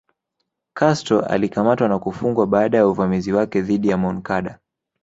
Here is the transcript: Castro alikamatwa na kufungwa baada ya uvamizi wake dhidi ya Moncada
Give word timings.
Castro 0.73 1.21
alikamatwa 1.21 1.89
na 1.89 1.99
kufungwa 1.99 2.47
baada 2.47 2.77
ya 2.77 2.87
uvamizi 2.87 3.33
wake 3.33 3.61
dhidi 3.61 3.87
ya 3.87 3.97
Moncada 3.97 4.59